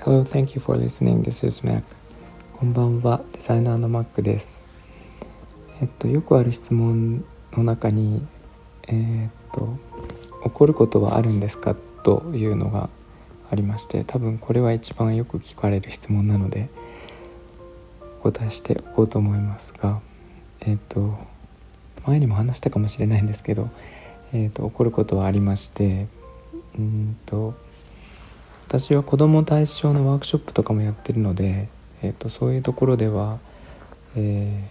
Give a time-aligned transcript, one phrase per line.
[0.00, 1.22] Hello, thank you for listening.
[1.22, 1.84] This is Mac.
[2.54, 4.66] こんばんは、デザイナーの Mac です。
[5.80, 8.26] えっと、よくある質問の中に、
[8.88, 9.78] えー、っと、
[10.42, 12.90] 怒ることはあるんですかというのが
[13.48, 16.68] ありまして、多分これは一番よく聞かれる質問なので、
[18.18, 20.00] お答えしておこうと思いますが、
[20.62, 21.16] えっと、
[22.08, 23.70] 前にも話したかもしれないんですけど、
[24.32, 26.06] えっと、怒ることはありまして、
[26.78, 27.54] うんと、
[28.66, 31.68] 私は子ども対象のワークショップとかもやってるので、
[32.02, 33.38] えーと、そういうところでは、
[34.16, 34.68] え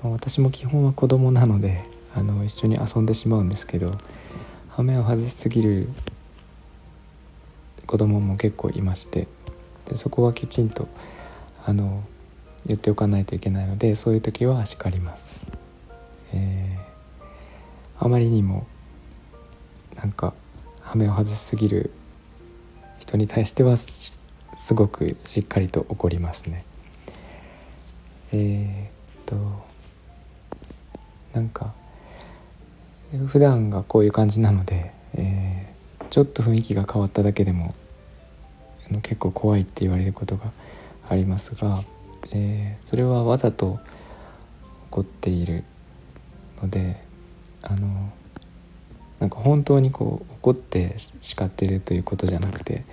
[0.00, 3.96] ー、まあ、私も基本は子供なのであの一緒に遊んでしまうんですけど
[4.70, 5.88] 羽目を外しすぎる
[7.86, 9.26] 子供も結構いまして
[9.88, 10.88] でそこはきちんと
[11.66, 12.04] あの
[12.66, 15.46] 言っておかないといけないのでそういう時は叱ります。
[16.32, 16.83] えー、
[18.04, 18.66] あまりにも
[19.96, 20.34] なんか
[20.82, 21.90] 羽目を外しすぎる
[22.98, 24.12] 人に対してはす
[24.74, 26.66] ごくしっかりと怒りますね。
[28.30, 28.90] えー、っ
[29.24, 29.36] と
[31.32, 31.72] なんか
[33.26, 37.74] 普段がこういう感じなので、えー、ちょっと雰囲気が変わっただけでも
[39.00, 40.52] 結構怖いって言われることが
[41.08, 41.82] ありますが、
[42.32, 43.80] えー、それはわざと
[44.90, 45.64] 怒っている
[46.60, 47.02] ので
[47.64, 48.12] あの
[49.20, 52.84] なんか本当にこう怒って叱ってるということじゃなくて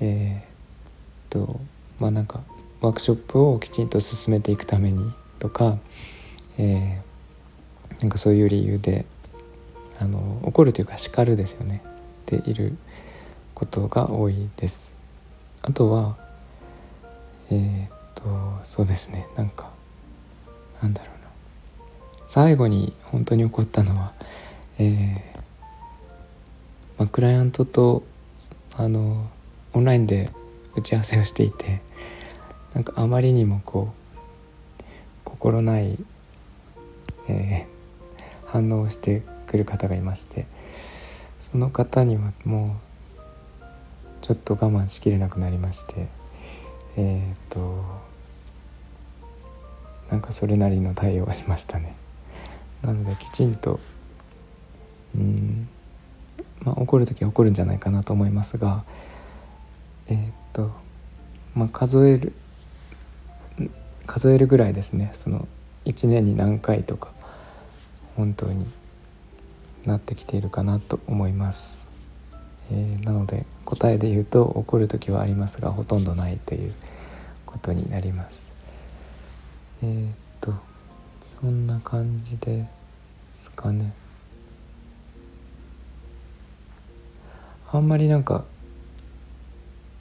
[0.00, 1.60] えー、と
[2.00, 2.42] まあなんか
[2.80, 5.78] ワークショップをきちんと進めていくためにとか、
[6.58, 9.06] えー、なんかそういう理由で
[10.00, 11.82] あの怒るというか叱るですよね。
[12.26, 12.76] でいる
[13.54, 14.92] ことが多いです。
[15.62, 16.16] あとは
[17.52, 18.24] えっ、と
[18.64, 19.28] そうですね。
[19.36, 19.70] なんか
[20.82, 21.21] なんだろう
[22.34, 24.14] 最後に本当に起こったのは、
[24.78, 25.38] えー
[26.96, 28.04] まあ、クライアントと
[28.74, 29.28] あの
[29.74, 30.30] オンラインで
[30.74, 31.82] 打ち合わせをしていて
[32.72, 33.92] なんかあまりにもこ
[34.80, 34.82] う
[35.24, 35.98] 心ない、
[37.28, 40.46] えー、反応をしてくる方がいまして
[41.38, 42.80] その方にはも
[43.60, 43.64] う
[44.22, 46.08] ちょっと我慢しきれなくなりまして
[46.96, 47.84] えっ、と
[50.10, 52.00] なんかそれなりの対応をしましたね。
[52.82, 53.80] なのできちんと
[55.16, 55.68] うん
[56.60, 58.84] まあ、怒る時は怒るんじゃないかなと思いますが
[60.06, 60.70] えー、っと
[61.54, 62.32] まあ数える
[64.06, 65.10] 数えるぐらいですね。
[65.12, 65.46] その
[65.84, 67.12] 1年に何回とか
[68.16, 68.66] 本当に
[69.84, 71.88] なってきているかなと思います、
[72.70, 76.74] えー、なので答えで言うと怒る時はありますがほとんどないという
[77.46, 78.52] ことになります。
[79.82, 80.54] えー、っと
[81.42, 82.68] そんな感じで
[83.32, 83.92] すかね
[87.72, 88.44] あんまりなんか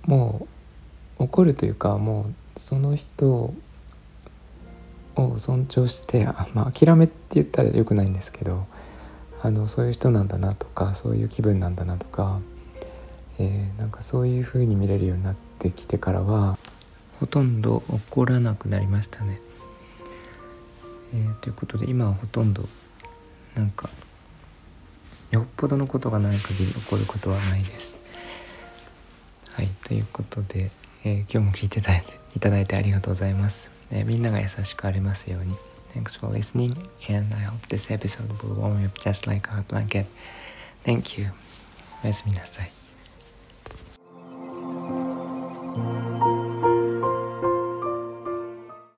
[0.03, 0.47] も
[1.19, 3.53] う怒るというかもうその人
[5.15, 8.67] を尊重してあ、まあ、諦めって言ったらよくないんですけど
[9.41, 12.39] あのそういう人なんだなとかそういう気分なんだなとか、
[13.39, 16.59] えー、なんかそういう風に見れるようになってきてからは
[17.19, 19.41] ほとんど怒らなくなりましたね。
[21.13, 22.67] えー、ということで今はほとんど
[23.55, 23.89] なんか
[25.31, 27.97] よっぽどのことがない限り起こることはないです。
[29.51, 30.71] はい、ということで、
[31.03, 31.81] えー、今日も聞いてい
[32.39, 35.55] ただいてありがとうございます、えー、みんなが優しくありますように。
[35.93, 36.71] Thanks for listening,
[37.09, 40.05] and I hope this episode will warm you up just like a blanket.
[40.85, 41.31] Thank you.
[42.03, 42.80] おやすみなさい。